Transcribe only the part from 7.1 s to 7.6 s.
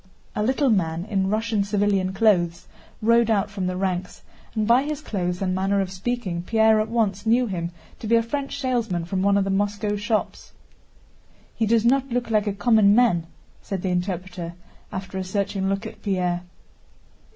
knew